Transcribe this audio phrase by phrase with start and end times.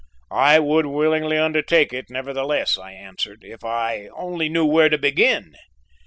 [0.31, 5.53] "I would willingly undertake it, nevertheless," I answered, "if I only knew where to begin."